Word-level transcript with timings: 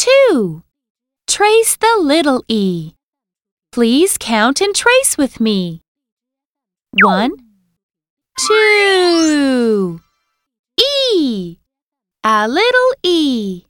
two. 0.00 0.62
Trace 1.26 1.76
the 1.76 1.96
little 2.00 2.42
e. 2.48 2.94
Please 3.70 4.16
count 4.18 4.60
and 4.60 4.74
trace 4.74 5.18
with 5.18 5.40
me. 5.40 5.82
One, 7.02 7.32
two. 8.46 10.00
E. 11.12 11.58
A 12.24 12.48
little 12.48 12.92
e. 13.02 13.64